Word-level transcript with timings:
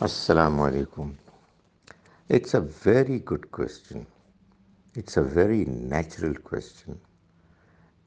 Assalamu 0.00 0.68
alaikum. 0.68 1.14
It's 2.28 2.54
a 2.54 2.60
very 2.60 3.20
good 3.20 3.52
question. 3.52 4.04
It's 4.96 5.16
a 5.18 5.22
very 5.22 5.66
natural 5.66 6.34
question. 6.34 7.00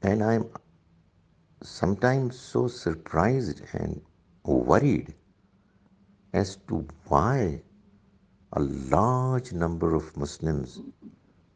And 0.01 0.21
I'm 0.21 0.49
sometimes 1.63 2.37
so 2.37 2.67
surprised 2.67 3.61
and 3.71 4.01
worried 4.43 5.13
as 6.33 6.57
to 6.67 6.85
why 7.07 7.61
a 8.51 8.59
large 8.59 9.53
number 9.53 9.95
of 9.95 10.05
Muslims 10.17 10.81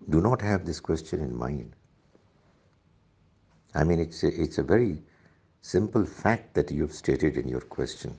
do 0.07 0.21
not 0.21 0.41
have 0.41 0.65
this 0.65 0.79
question 0.79 1.19
in 1.19 1.35
mind. 1.35 1.75
I 3.75 3.83
mean, 3.83 3.99
it's 3.99 4.57
a 4.57 4.63
very 4.63 5.01
simple 5.61 6.05
fact 6.05 6.53
that 6.53 6.71
you've 6.71 6.93
stated 6.93 7.35
in 7.35 7.49
your 7.49 7.59
question. 7.59 8.17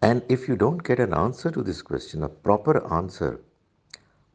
And 0.00 0.22
if 0.28 0.46
you 0.46 0.56
don't 0.56 0.82
get 0.82 1.00
an 1.00 1.12
answer 1.12 1.50
to 1.50 1.62
this 1.62 1.82
question, 1.82 2.22
a 2.22 2.28
proper 2.28 2.92
answer, 2.92 3.40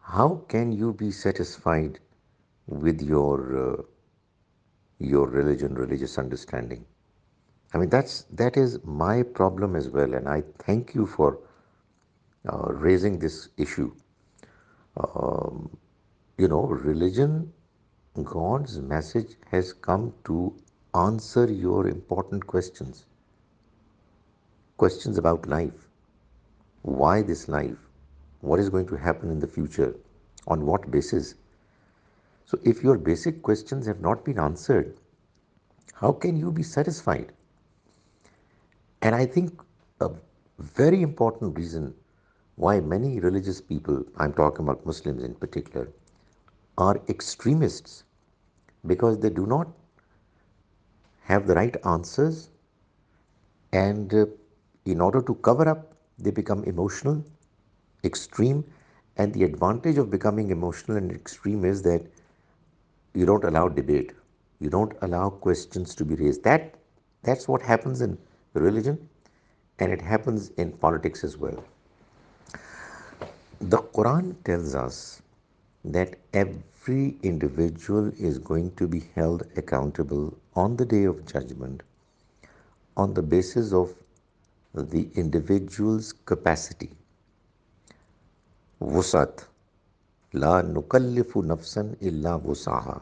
how 0.02 0.44
can 0.50 0.72
you 0.72 0.92
be 0.92 1.12
satisfied 1.12 2.00
with 2.68 3.02
your 3.02 3.78
uh, 3.80 3.84
religion, 5.00 5.76
religious 5.76 6.18
understanding? 6.18 6.84
I 7.74 7.78
mean, 7.78 7.90
that 7.90 8.58
is 8.58 8.80
my 8.84 9.24
problem 9.24 9.76
as 9.76 9.88
well, 9.88 10.14
and 10.14 10.28
I 10.28 10.44
thank 10.60 10.94
you 10.94 11.08
for 11.08 11.40
uh, 12.48 12.74
raising 12.74 13.18
this 13.18 13.48
issue. 13.58 13.96
Um, 14.98 15.76
religion, 16.38 17.52
God's 18.22 18.80
message 18.80 19.38
has 19.50 19.72
come 19.72 20.14
to 20.26 20.54
answer 20.94 21.52
your 21.52 21.88
important 21.88 22.46
questions 22.46 23.02
questions 24.78 25.18
about 25.18 25.48
life. 25.48 25.90
Why 26.82 27.22
this 27.22 27.48
life? 27.48 27.78
What 28.42 28.60
is 28.60 28.70
going 28.70 28.88
to 28.88 28.96
happen 28.96 29.30
in 29.30 29.40
the 29.40 29.48
future? 29.48 29.96
On 30.48 30.66
what 30.66 30.90
basis? 30.92 31.36
So 32.46 32.60
if 32.64 32.84
your 32.84 32.98
basic 32.98 33.42
questions 33.42 33.88
have 33.88 34.02
not 34.02 34.26
been 34.26 34.40
answered, 34.40 34.98
how 35.94 36.12
can 36.12 36.38
you 36.38 36.52
be 36.52 36.64
satisfied? 36.64 37.32
And 39.02 39.16
I 39.16 39.26
think 39.26 39.62
a 40.02 40.12
very 40.60 41.02
important 41.02 41.58
reason 41.58 41.94
why 42.56 42.80
many 42.80 43.20
religious 43.20 43.62
people, 43.62 44.04
I'm 44.18 44.34
talking 44.34 44.66
about 44.66 44.86
Muslims 44.86 45.24
in 45.24 45.34
particular, 45.34 45.90
are 46.78 47.02
extremists, 47.10 48.04
because 48.86 49.20
they 49.20 49.30
do 49.30 49.46
not 49.46 49.68
have 51.24 51.48
the 51.48 51.56
right 51.56 51.76
answers, 51.86 52.50
and 53.72 54.14
uh, 54.14 54.26
in 54.86 55.00
order 55.00 55.22
to 55.22 55.36
cover 55.36 55.68
up, 55.70 55.94
they 56.20 56.32
become 56.32 56.64
emotional, 56.66 57.24
extreme, 58.04 58.66
and 59.18 59.34
the 59.34 59.46
advantage 59.46 59.98
of 59.98 60.10
becoming 60.10 60.50
emotional 60.52 60.98
and 60.98 61.12
extreme 61.12 61.64
is 61.64 61.82
that 61.84 62.02
you 63.14 63.26
don't 63.26 63.46
allow 63.46 63.70
debate. 63.70 64.12
You 64.60 64.70
don't 64.70 64.94
allow 65.02 65.30
questions 65.30 65.96
to 65.96 66.06
be 66.06 66.16
raised. 66.16 66.44
That's 66.44 67.48
what 67.48 67.62
happens 67.62 68.02
in 68.02 68.18
religion, 68.54 68.98
and 69.80 69.92
it 69.92 70.02
happens 70.02 70.50
in 70.52 70.74
politics 70.74 71.24
as 71.24 71.38
well. 71.38 71.64
The 73.62 73.78
Quran 73.78 74.36
tells 74.44 74.76
us 74.76 75.22
that 75.86 76.16
every 76.34 77.16
individual 77.24 78.12
is 78.20 78.38
going 78.38 78.76
to 78.76 78.90
be 78.90 79.06
held 79.16 79.44
accountable 79.56 80.38
on 80.56 80.76
the 80.76 80.86
day 80.86 81.06
of 81.06 81.26
judgment 81.26 81.84
on 82.96 83.14
the 83.14 83.22
basis 83.22 83.72
of 83.74 83.92
the 84.92 85.04
individual's 85.22 86.14
capacity 86.28 86.86
وسعت 88.82 89.42
لا 90.34 90.62
نکلف 90.70 91.36
و 91.38 91.42
نفس 91.46 91.78
اللہ 91.78 92.46
وساحا 92.48 92.98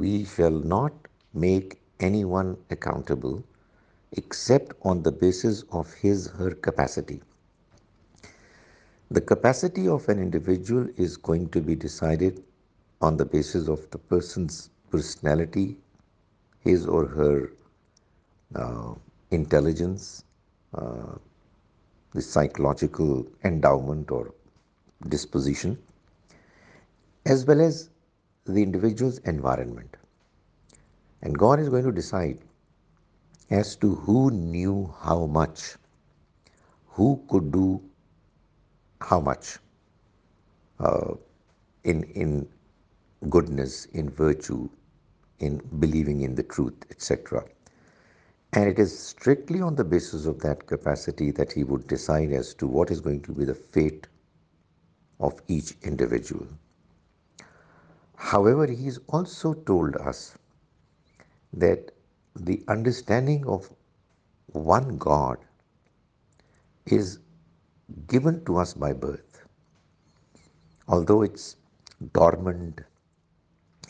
we 0.00 0.22
shall 0.34 0.56
not 0.68 1.06
make 1.44 1.74
any 2.06 2.22
one 2.32 2.54
accountable 2.70 3.34
except 4.16 4.72
on 4.90 5.04
the 5.04 5.10
basis 5.20 5.62
of 5.80 5.88
his 6.04 6.28
her 6.38 6.54
capacity 6.66 7.18
the 9.14 9.20
capacity 9.34 9.86
of 9.96 10.08
an 10.10 10.18
individual 10.22 10.86
is 11.04 11.18
going 11.28 11.46
to 11.52 11.60
be 11.66 11.74
decide 11.82 12.22
on 13.06 13.18
the 13.18 13.24
basis 13.32 13.68
of 13.70 13.86
the 13.94 13.98
person's 14.08 14.66
personalities 14.90 16.88
or 16.88 17.04
her 17.16 17.44
intelligence 19.36 20.10
the 20.76 22.22
psychological 22.22 23.26
endowment 23.44 24.10
or 24.10 24.32
disposition, 25.08 25.78
as 27.26 27.44
well 27.44 27.60
as 27.60 27.90
the 28.46 28.62
individual's 28.62 29.18
environment. 29.18 29.96
And 31.22 31.36
God 31.36 31.60
is 31.60 31.68
going 31.68 31.84
to 31.84 31.92
decide 31.92 32.38
as 33.50 33.76
to 33.76 33.94
who 33.94 34.30
knew 34.30 34.92
how 35.00 35.26
much, 35.26 35.76
who 36.88 37.20
could 37.28 37.52
do 37.52 37.82
how 39.00 39.20
much 39.20 39.58
uh, 40.80 41.14
in 41.84 42.46
goodness, 43.28 43.84
in 43.86 44.10
virtue, 44.10 44.68
in 45.38 45.58
believing 45.78 46.22
in 46.22 46.34
the 46.34 46.42
truth, 46.42 46.74
etc. 46.90 47.44
And 48.56 48.70
it 48.70 48.78
is 48.78 48.98
strictly 48.98 49.60
on 49.60 49.74
the 49.76 49.84
basis 49.84 50.24
of 50.24 50.38
that 50.40 50.66
capacity 50.66 51.30
that 51.32 51.52
he 51.52 51.62
would 51.62 51.86
decide 51.86 52.32
as 52.32 52.54
to 52.54 52.66
what 52.66 52.90
is 52.90 53.02
going 53.02 53.20
to 53.24 53.32
be 53.32 53.44
the 53.44 53.54
fate 53.54 54.06
of 55.20 55.42
each 55.46 55.74
individual. 55.82 56.48
However, 58.16 58.66
he 58.66 58.86
has 58.86 58.98
also 59.08 59.52
told 59.52 59.94
us 59.96 60.34
that 61.52 61.92
the 62.34 62.62
understanding 62.68 63.46
of 63.46 63.70
one 64.46 64.96
God 64.96 65.36
is 66.86 67.18
given 68.08 68.42
to 68.46 68.56
us 68.56 68.72
by 68.72 68.94
birth. 68.94 69.44
Although 70.88 71.20
it's 71.20 71.56
dormant, 72.14 72.80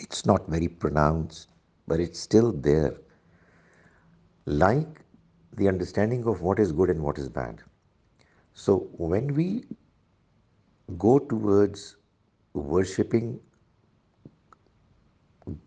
it's 0.01 0.27
not 0.27 0.49
very 0.49 0.67
pronounced, 0.67 1.51
but 1.87 2.01
it's 2.01 2.19
still 2.19 2.51
there 2.51 2.95
like 4.47 5.03
the 5.57 5.69
understanding 5.69 6.25
of 6.27 6.41
what 6.41 6.59
is 6.61 6.71
good 6.73 6.91
and 6.91 7.03
what 7.03 7.19
is 7.19 7.29
bad. 7.29 7.61
So 8.55 8.89
when 8.97 9.35
we 9.35 9.65
go 10.97 11.19
towards 11.19 11.97
worshipping 12.55 13.41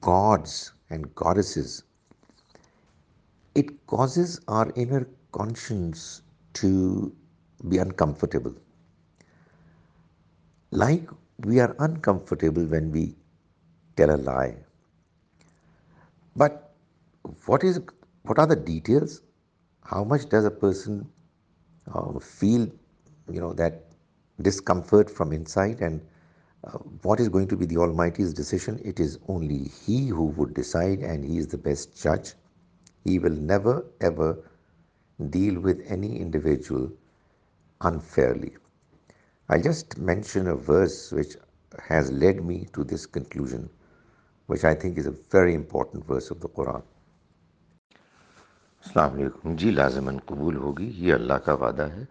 gods 0.02 0.72
and 0.90 1.14
goddesses, 1.14 1.84
it 3.54 3.86
causes 3.88 4.40
our 4.48 4.72
inner 4.76 5.08
conscience 5.32 6.22
to 6.54 7.14
be 7.68 7.78
uncomfortable. 7.78 8.56
Like 10.72 11.10
we 11.40 11.60
are 11.60 11.76
uncomfortable 11.80 12.64
when 12.66 12.92
we 12.92 13.16
tell 13.98 14.12
a 14.12 14.18
lie. 14.18 14.56
But 16.36 16.72
what 17.46 17.64
is 17.64 17.80
what 18.30 18.38
are 18.38 18.46
the 18.46 18.56
details? 18.56 19.24
How 19.84 20.04
much 20.04 20.30
does 20.30 20.46
a 20.46 20.52
person 20.52 21.10
uh, 21.92 22.20
feel, 22.20 22.72
that 23.28 23.82
discomfort 24.40 25.10
from 25.10 25.34
inside, 25.34 25.82
and 25.82 26.00
uh, 26.64 26.78
what 27.02 27.20
is 27.20 27.28
going 27.28 27.48
to 27.48 27.58
be 27.58 27.66
the 27.66 27.78
Almighty's 27.78 28.32
decision? 28.32 28.80
It 28.86 29.00
is 29.00 29.18
only 29.28 29.72
He 29.84 30.10
who 30.10 30.26
would 30.26 30.54
decide, 30.54 31.00
and 31.00 31.26
He 31.26 31.40
is 31.40 31.48
the 31.48 31.58
best 31.58 32.00
judge. 32.00 32.34
He 33.04 33.18
will 33.18 33.34
never 33.34 33.84
ever 34.00 34.38
deal 35.32 35.60
with 35.60 35.84
any 35.90 36.20
individual 36.20 36.92
unfairly. 37.82 38.56
I'll 39.50 39.60
just 39.60 39.98
mention 39.98 40.50
a 40.50 40.56
verse 40.56 41.12
which 41.12 41.36
has 41.84 42.12
led 42.12 42.46
me 42.46 42.68
to 42.76 42.84
this 42.84 43.08
conclusion, 43.08 43.72
which 44.46 44.66
I 44.66 44.76
think 44.76 45.00
is 45.00 45.08
a 45.08 45.16
very 45.32 45.56
important 45.56 46.06
verse 46.06 46.30
of 46.30 46.42
the 46.42 46.50
Quran. 46.50 46.84
السلام 48.90 49.14
علیکم 49.14 49.56
جی 49.56 49.72
لازمان 49.72 50.18
قبول 50.28 50.56
ہوگی 50.58 50.86
یہ 51.08 51.14
اللہ 51.14 51.34
کا 51.46 51.54
وعدہ 51.64 51.84
ہے 51.96 52.04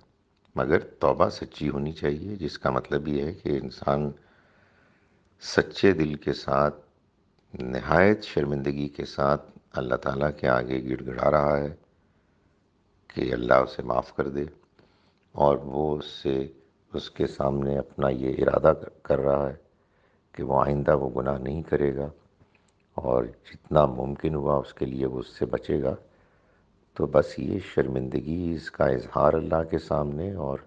مگر 0.57 0.81
توبہ 1.05 1.29
سچی 1.39 1.69
ہونی 1.69 1.93
چاہیے 2.01 2.37
جس 2.43 2.59
کا 2.65 2.71
مطلب 2.77 3.09
یہ 3.09 3.23
ہے 3.27 3.33
کہ 3.43 3.57
انسان 3.63 4.11
سچے 5.57 5.93
دل 6.01 6.15
کے 6.27 6.33
ساتھ 6.43 6.77
نہایت 7.75 8.25
شرمندگی 8.35 8.89
کے 8.97 9.05
ساتھ 9.15 9.51
اللہ 9.83 9.97
تعالیٰ 10.05 10.29
کے 10.41 10.49
آگے 10.49 10.81
گڑ 10.89 11.01
گڑا 11.07 11.31
رہا 11.37 11.57
ہے 11.59 11.75
کہ 13.15 13.33
اللہ 13.35 13.67
اسے 13.67 13.83
معاف 13.93 14.15
کر 14.17 14.29
دے 14.39 14.45
اور 15.47 15.57
وہ 15.75 15.85
اس 15.99 16.11
سے 16.23 16.37
اس 17.01 17.11
کے 17.19 17.27
سامنے 17.37 17.79
اپنا 17.79 18.09
یہ 18.25 18.43
ارادہ 18.43 18.73
کر 19.09 19.19
رہا 19.29 19.49
ہے 19.49 19.55
کہ 20.35 20.43
وہ 20.51 20.63
آئندہ 20.65 20.97
وہ 21.03 21.11
گناہ 21.21 21.39
نہیں 21.49 21.63
کرے 21.73 21.95
گا 21.97 22.09
اور 23.11 23.25
جتنا 23.53 23.85
ممکن 24.01 24.35
ہوا 24.41 24.57
اس 24.67 24.73
کے 24.81 24.87
لیے 24.95 25.07
وہ 25.15 25.19
اس 25.27 25.39
سے 25.39 25.47
بچے 25.57 25.83
گا 25.83 25.95
تو 26.99 27.07
بس 27.07 27.39
یہ 27.39 27.59
شرمندگی 27.73 28.53
اس 28.55 28.71
کا 28.77 28.85
اظہار 28.95 29.33
اللہ 29.35 29.63
کے 29.71 29.79
سامنے 29.79 30.31
اور 30.47 30.59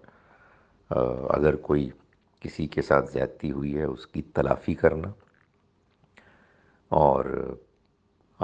اگر 1.36 1.56
کوئی 1.66 1.88
کسی 2.40 2.66
کے 2.76 2.82
ساتھ 2.82 3.10
زیادتی 3.12 3.50
ہوئی 3.52 3.76
ہے 3.78 3.82
اس 3.84 4.06
کی 4.14 4.22
تلافی 4.34 4.74
کرنا 4.82 5.10
اور 7.00 7.24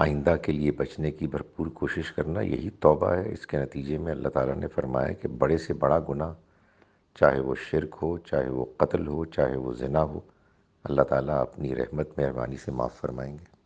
آئندہ 0.05 0.35
کے 0.45 0.53
لیے 0.53 0.73
بچنے 0.81 1.11
کی 1.21 1.27
بھرپور 1.37 1.67
کوشش 1.81 2.13
کرنا 2.17 2.41
یہی 2.41 2.69
توبہ 2.87 3.15
ہے 3.15 3.33
اس 3.33 3.47
کے 3.47 3.59
نتیجے 3.63 3.99
میں 4.05 4.13
اللہ 4.13 4.29
تعالیٰ 4.35 4.57
نے 4.57 4.69
فرمایا 4.75 5.13
کہ 5.23 5.29
بڑے 5.43 5.59
سے 5.67 5.75
بڑا 5.85 5.99
گناہ 6.09 6.33
چاہے 7.21 7.41
وہ 7.49 7.55
شرک 7.71 7.97
ہو 8.03 8.17
چاہے 8.31 8.49
وہ 8.59 8.65
قتل 8.83 9.07
ہو 9.09 9.25
چاہے 9.39 9.57
وہ 9.65 9.73
زنا 9.85 10.03
ہو 10.13 10.21
اللہ 10.91 11.03
تعالیٰ 11.13 11.41
اپنی 11.49 11.75
رحمت 11.83 12.19
مہربانی 12.19 12.57
سے 12.65 12.73
معاف 12.81 13.01
فرمائیں 13.01 13.33
گے 13.39 13.57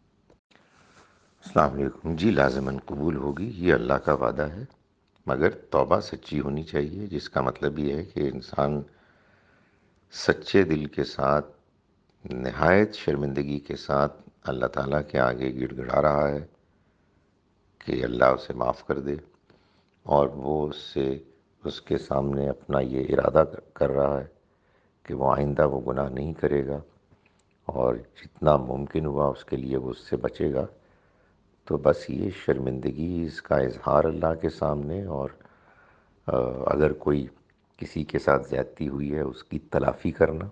السلام 1.44 1.73
علیکم 1.75 2.15
جی 2.17 2.31
لازمان 2.31 2.77
قبول 2.87 3.17
ہوگی 3.21 3.49
یہ 3.67 3.73
اللہ 3.75 3.94
کا 4.05 4.12
وعدہ 4.19 4.43
ہے 4.49 4.65
مگر 5.27 5.50
توبہ 5.71 5.99
سچی 6.09 6.39
ہونی 6.41 6.62
چاہیے 6.65 7.06
جس 7.15 7.29
کا 7.37 7.41
مطلب 7.47 7.79
یہ 7.79 7.97
ہے 7.97 8.03
کہ 8.12 8.29
انسان 8.33 8.81
سچے 10.25 10.62
دل 10.73 10.85
کے 10.97 11.05
ساتھ 11.15 11.47
نہایت 12.44 12.94
شرمندگی 12.97 13.59
کے 13.69 13.77
ساتھ 13.87 14.21
اللہ 14.53 14.67
تعالیٰ 14.77 15.00
کے 15.11 15.19
آگے 15.21 15.50
گڑ 15.59 15.71
گڑا 15.79 16.03
رہا 16.03 16.29
ہے 16.29 16.39
کہ 17.85 18.03
اللہ 18.05 18.35
اسے 18.37 18.53
معاف 18.62 18.85
کر 18.89 18.99
دے 19.09 19.15
اور 20.19 20.29
وہ 20.44 20.55
اس 20.69 20.83
سے 20.93 21.06
اس 21.69 21.81
کے 21.89 21.99
سامنے 22.09 22.49
اپنا 22.49 22.81
یہ 22.94 23.12
ارادہ 23.15 23.44
کر 23.79 23.91
رہا 23.97 24.21
ہے 24.21 24.27
کہ 25.06 25.15
وہ 25.23 25.33
آئندہ 25.35 25.67
وہ 25.75 25.81
گناہ 25.93 26.09
نہیں 26.19 26.33
کرے 26.43 26.67
گا 26.67 26.79
اور 27.79 27.94
جتنا 28.23 28.56
ممکن 28.71 29.06
ہوا 29.12 29.27
اس 29.37 29.44
کے 29.50 29.56
لیے 29.65 29.77
وہ 29.85 29.91
اس 29.97 30.05
سے 30.11 30.17
بچے 30.27 30.53
گا 30.55 30.67
تو 31.69 31.76
بس 31.82 32.09
یہ 32.11 32.29
شرمندگی 32.44 33.23
اس 33.26 33.41
کا 33.43 33.56
اظہار 33.64 34.05
اللہ 34.05 34.35
کے 34.41 34.49
سامنے 34.59 35.03
اور 35.19 35.31
اگر 36.75 36.93
کوئی 37.05 37.26
کسی 37.79 38.03
کے 38.12 38.19
ساتھ 38.25 38.49
زیادتی 38.49 38.88
ہوئی 38.88 39.14
ہے 39.14 39.20
اس 39.20 39.44
کی 39.44 39.59
تلافی 39.70 40.11
کرنا 40.20 40.49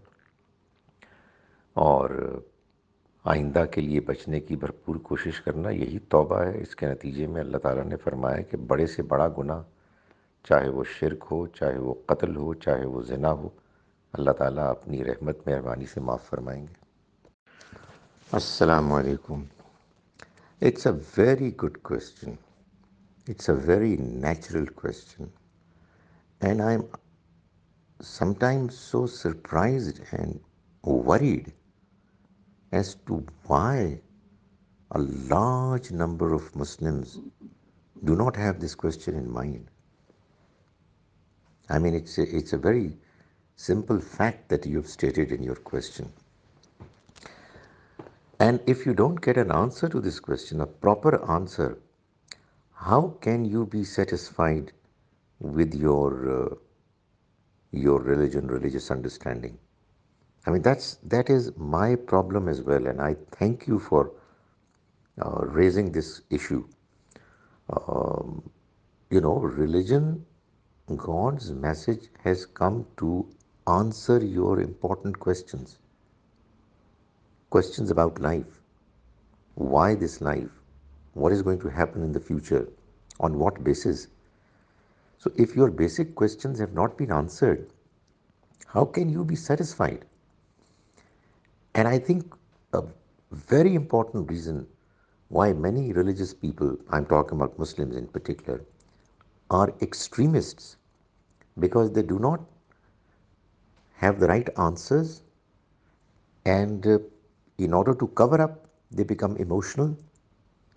اور 1.87 2.11
آئندہ 3.33 3.65
کے 3.73 3.81
لیے 3.81 4.01
بچنے 4.07 4.41
کی 4.41 4.57
بھرپور 4.57 4.97
کوشش 5.09 5.41
کرنا 5.45 5.71
یہی 5.71 5.99
توبہ 6.15 6.41
ہے 6.45 6.61
اس 6.61 6.75
کے 6.77 6.87
نتیجے 6.93 7.27
میں 7.35 7.41
اللہ 7.41 7.59
تعالیٰ 7.63 7.85
نے 7.85 7.97
فرمایا 8.05 8.41
کہ 8.51 8.57
بڑے 8.73 8.87
سے 8.95 9.03
بڑا 9.13 9.29
گناہ 9.39 9.63
چاہے 10.49 10.69
وہ 10.77 10.85
شرک 10.99 11.25
ہو 11.31 11.47
چاہے 11.59 11.79
وہ 11.79 11.95
قتل 12.07 12.37
ہو 12.37 12.53
چاہے 12.65 12.87
وہ 12.95 13.03
زنا 13.09 13.33
ہو 13.43 13.49
اللہ 14.19 14.31
تعالیٰ 14.39 14.69
اپنی 14.71 15.05
رحمت 15.05 15.47
مہربانی 15.49 15.87
سے 15.93 16.01
معاف 16.09 16.29
فرمائیں 16.31 16.63
گے 16.63 16.79
السلام 18.39 18.93
علیکم 18.93 19.43
It's 20.61 20.85
a 20.85 20.93
very 20.93 21.53
good 21.53 21.83
question. 21.83 22.37
It's 23.27 23.49
a 23.49 23.55
very 23.55 23.97
natural 23.97 24.67
question. 24.67 25.33
And 26.43 26.61
I'm 26.61 26.87
sometimes 28.03 28.79
so 28.79 29.07
surprised 29.07 30.01
and 30.11 30.39
worried 30.83 31.51
as 32.73 32.97
to 33.07 33.25
why 33.47 33.99
a 34.91 34.99
large 34.99 35.93
number 35.93 36.35
of 36.35 36.55
Muslims 36.55 37.21
do 38.05 38.15
not 38.15 38.37
have 38.37 38.61
this 38.61 38.75
question 38.75 39.15
in 39.15 39.33
mind. 39.33 39.67
I 41.71 41.79
mean, 41.79 41.95
it's 41.95 42.53
a 42.53 42.59
very 42.59 42.99
simple 43.57 43.99
fact 43.99 44.51
that 44.51 44.67
you've 44.67 44.89
stated 44.89 45.33
in 45.33 45.43
your 45.43 45.57
question. 45.57 46.13
And 48.51 48.61
if 48.67 48.85
you 48.85 48.95
don't 48.95 49.21
get 49.21 49.37
an 49.37 49.53
answer 49.53 49.89
to 49.89 50.01
this 50.01 50.19
question, 50.19 50.61
a 50.61 50.67
proper 50.67 51.13
answer, 51.31 51.79
how 52.75 53.15
can 53.21 53.45
you 53.45 53.65
be 53.65 53.85
satisfied 53.85 54.73
with 55.39 55.73
your 55.73 56.11
uh, 56.31 56.55
religion, 57.73 58.49
religious 58.49 58.91
understanding? 58.91 59.57
I 60.47 60.51
mean, 60.51 60.63
that 60.63 61.31
is 61.31 61.53
my 61.57 61.95
problem 61.95 62.49
as 62.49 62.61
well, 62.61 62.89
and 62.89 63.01
I 63.01 63.15
thank 63.31 63.69
you 63.69 63.79
for 63.79 64.11
uh, 65.23 65.43
raising 65.59 65.93
this 65.93 66.23
issue. 66.29 66.65
Um, 67.73 68.51
religion, 69.11 70.27
God's 70.97 71.53
message 71.53 72.09
has 72.25 72.47
come 72.47 72.85
to 72.97 73.29
answer 73.69 74.19
your 74.19 74.61
important 74.61 75.21
questions 75.21 75.77
questions 77.51 77.91
about 77.91 78.21
life. 78.21 78.63
Why 79.55 79.95
this 79.95 80.21
life? 80.21 80.49
What 81.13 81.33
is 81.33 81.43
going 81.43 81.61
to 81.61 81.69
happen 81.69 82.03
in 82.03 82.13
the 82.13 82.21
future? 82.21 82.69
On 83.19 83.39
what 83.39 83.63
basis? 83.63 84.07
So 85.19 85.31
if 85.37 85.55
your 85.55 85.71
basic 85.71 86.15
questions 86.15 86.59
have 86.61 86.73
not 86.73 86.97
been 86.97 87.13
answered, 87.13 87.73
how 88.67 88.85
can 88.85 89.11
you 89.11 89.25
be 89.25 89.35
satisfied? 89.35 90.05
And 91.75 91.87
I 91.87 91.99
think 91.99 92.33
a 92.73 92.83
very 93.33 93.75
important 93.75 94.31
reason 94.31 94.67
why 95.29 95.53
many 95.53 95.93
religious 95.93 96.33
people, 96.33 96.77
I'm 96.91 97.07
talking 97.07 97.37
about 97.37 97.59
Muslims 97.59 97.97
in 97.97 98.07
particular, 98.07 98.65
are 99.51 99.73
extremists, 99.83 100.77
because 101.59 101.93
they 101.93 102.03
do 102.03 102.19
not 102.19 102.41
have 103.97 104.19
the 104.19 104.29
right 104.29 104.49
answers, 104.59 105.23
and 106.45 106.87
uh, 106.87 107.01
in 107.65 107.75
order 107.75 107.95
to 107.95 108.07
cover 108.21 108.41
up, 108.41 108.67
they 108.91 109.03
become 109.03 109.37
emotional, 109.37 109.95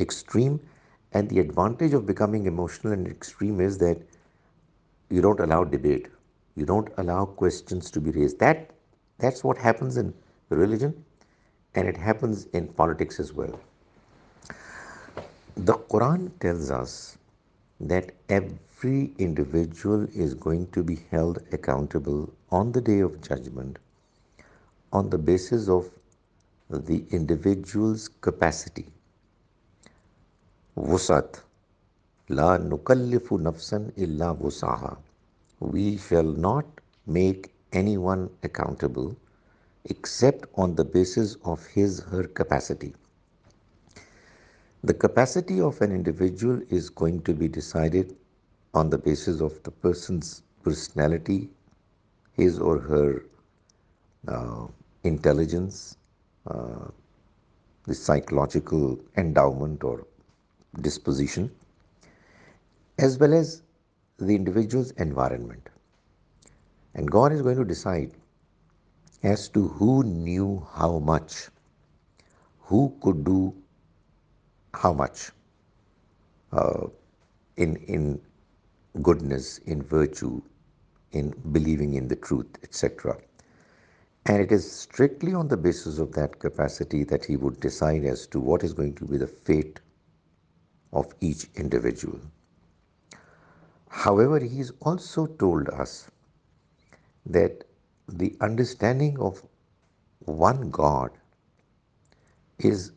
extreme, 0.01 0.59
and 1.13 1.29
the 1.29 1.39
advantage 1.39 1.93
of 1.93 2.05
becoming 2.05 2.45
emotional 2.45 2.91
and 2.91 3.07
extreme 3.07 3.61
is 3.61 3.77
that 3.77 4.01
you 5.09 5.21
don't 5.21 5.39
allow 5.39 5.63
debate. 5.63 6.07
You 6.57 6.65
don't 6.65 6.89
allow 6.97 7.23
questions 7.25 7.89
to 7.91 8.01
be 8.01 8.11
raised. 8.11 8.37
That's 8.37 9.43
what 9.45 9.57
happens 9.57 9.95
in 9.95 10.13
religion, 10.49 10.93
and 11.75 11.87
it 11.87 11.95
happens 11.95 12.47
in 12.47 12.67
politics 12.67 13.17
as 13.17 13.31
well. 13.31 13.57
The 15.55 15.75
Quran 15.93 16.37
tells 16.41 16.69
us 16.69 17.17
that 17.79 18.11
every 18.27 19.13
individual 19.17 20.05
is 20.25 20.33
going 20.33 20.69
to 20.71 20.83
be 20.83 20.99
held 21.09 21.39
accountable 21.53 22.29
on 22.51 22.73
the 22.73 22.81
day 22.81 22.99
of 22.99 23.21
judgment 23.21 23.79
on 25.01 25.09
the 25.09 25.17
basis 25.17 25.69
of 25.69 25.89
the 26.87 26.97
individual's 27.15 28.07
capacity 28.23 28.83
وسعت 30.91 31.35
لا 32.29 32.45
نکلف 32.57 33.31
نفسن 33.47 33.87
الا 34.03 34.29
وساحا 34.41 34.93
we 35.71 35.95
shall 36.07 36.31
not 36.41 36.79
make 37.17 37.47
any 37.79 37.95
one 38.05 38.25
accountable 38.43 39.07
except 39.89 40.45
on 40.63 40.77
the 40.77 40.83
basis 40.93 41.35
of 41.51 41.67
his 41.77 42.01
her 42.11 42.27
capacity 42.37 42.91
the 44.87 44.93
capacity 45.01 45.59
of 45.67 45.81
an 45.81 45.91
individual 45.95 46.63
is 46.77 46.89
going 47.01 47.19
to 47.25 47.33
be 47.39 47.47
decided 47.57 48.13
on 48.79 48.91
the 48.91 48.97
basis 49.05 49.41
of 49.43 49.53
the 49.65 49.71
person's 49.81 50.33
personality 50.63 51.41
his 52.39 52.59
or 52.67 52.77
her 52.89 53.11
intelligence 55.07 55.83
the 56.45 57.93
psychological 57.93 58.99
endowment 59.17 59.83
or 59.83 60.05
disposition, 60.81 61.49
as 62.99 63.17
well 63.17 63.33
as 63.33 63.61
the 64.17 64.35
individual's 64.35 64.91
environment. 64.91 65.69
And 66.95 67.09
God 67.09 67.31
is 67.31 67.41
going 67.41 67.57
to 67.57 67.65
decide 67.65 68.11
as 69.23 69.47
to 69.49 69.67
who 69.67 70.03
knew 70.03 70.65
how 70.73 70.99
much, 70.99 71.49
who 72.59 72.93
could 73.01 73.23
do 73.23 73.53
how 74.73 74.93
much 74.93 75.31
uh, 76.51 76.87
in 77.57 78.19
goodness, 79.01 79.59
in 79.59 79.81
virtue, 79.81 80.41
in 81.11 81.33
believing 81.51 81.93
in 81.95 82.07
the 82.07 82.15
truth, 82.15 82.47
etc. 82.63 83.15
And 84.25 84.41
it 84.41 84.51
is 84.53 84.71
strictly 84.71 85.33
on 85.33 85.49
the 85.49 85.57
basis 85.57 85.99
of 85.99 86.13
that 86.13 86.39
capacity 86.39 87.03
that 87.05 87.25
he 87.25 87.35
would 87.35 87.59
decide 87.59 88.05
as 88.05 88.25
to 88.27 88.39
what 88.39 88.63
is 88.63 88.73
going 88.73 88.93
to 88.95 89.05
be 89.05 89.17
the 89.17 89.27
fate 89.27 89.79
of 90.93 91.13
each 91.19 91.47
individual. 91.55 92.19
However, 93.89 94.39
he 94.39 94.57
has 94.59 94.71
also 94.79 95.25
told 95.25 95.67
us 95.69 96.07
that 97.25 97.63
the 98.07 98.35
understanding 98.41 99.19
of 99.19 99.41
one 100.19 100.71
God 100.71 101.11
is 102.59 102.91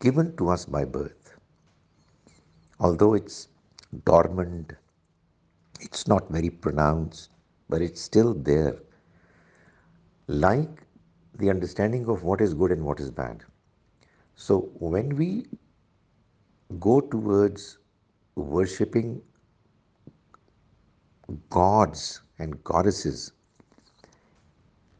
given 0.00 0.36
to 0.38 0.48
us 0.48 0.64
by 0.64 0.84
birth. 0.84 1.34
Although 2.80 3.14
it's 3.14 3.48
dormant, 4.04 4.72
it's 5.80 6.08
not 6.08 6.28
very 6.30 6.50
pronounced, 6.50 7.30
but 7.68 7.80
it's 7.80 8.00
still 8.00 8.34
there 8.34 8.76
like 10.32 10.84
the 11.38 11.50
understanding 11.50 12.06
of 12.08 12.22
what 12.22 12.40
is 12.40 12.54
good 12.54 12.72
and 12.72 12.84
what 12.84 13.00
is 13.00 13.10
bad. 13.10 13.42
So 14.34 14.70
when 14.78 15.16
we 15.16 15.46
go 16.80 17.00
towards 17.00 17.78
worshipping 18.34 19.20
gods 21.50 22.20
and 22.38 22.62
goddesses, 22.64 23.32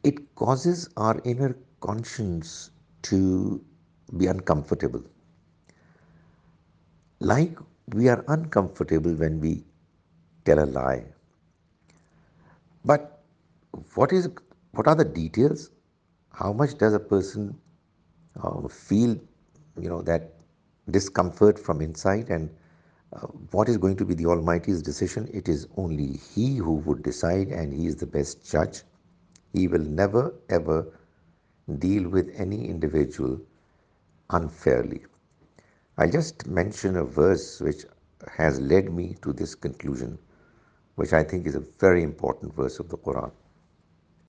it 0.05 0.35
causes 0.35 0.89
our 0.97 1.21
inner 1.25 1.57
conscience 1.81 2.71
to 3.03 3.65
be 4.19 4.27
uncomfortable. 4.27 5.03
Like 7.21 7.59
we 7.89 8.09
are 8.09 8.23
uncomfortable 8.29 9.15
when 9.15 9.41
we 9.41 9.65
tell 10.45 10.63
a 10.63 10.69
lie. 10.69 11.05
But 12.85 13.23
what 13.95 14.13
is 14.13 14.33
what 14.75 14.87
are 14.87 14.95
the 14.95 15.05
details? 15.05 15.71
How 16.33 16.51
much 16.55 16.79
does 16.79 16.95
a 16.95 16.99
person 16.99 17.55
um, 18.43 18.71
feel, 18.71 19.21
that 19.77 20.31
discomfort 20.91 21.59
from 21.59 21.83
inside, 21.83 22.31
and 22.31 22.49
uh, 23.13 23.19
what 23.51 23.69
is 23.69 23.77
going 23.77 23.97
to 23.97 24.07
be 24.07 24.15
the 24.15 24.25
Almighty's 24.25 24.81
decision? 24.81 25.29
It 25.31 25.47
is 25.47 25.69
only 25.77 26.19
He 26.35 26.57
who 26.57 26.77
would 26.87 27.03
decide, 27.03 27.49
and 27.49 27.71
He 27.75 27.87
is 27.87 27.97
the 27.97 28.07
best 28.07 28.51
judge. 28.51 28.81
He 29.53 29.69
will 29.69 29.85
never 29.85 30.35
ever 30.49 30.91
deal 31.79 32.09
with 32.09 32.35
any 32.39 32.67
individual 32.67 33.39
unfairly. 34.31 35.05
I'll 35.99 36.11
just 36.11 36.47
mention 36.47 36.97
a 36.97 37.05
verse 37.05 37.61
which 37.61 37.85
has 38.39 38.59
led 38.59 38.91
me 38.91 39.17
to 39.21 39.35
this 39.35 39.55
conclusion, 39.55 40.19
which 40.95 41.13
I 41.13 41.23
think 41.23 41.47
is 41.47 41.57
a 41.57 41.65
very 41.79 42.03
important 42.03 42.55
verse 42.55 42.79
of 42.79 42.89
the 42.89 42.97
Quran. 42.97 43.31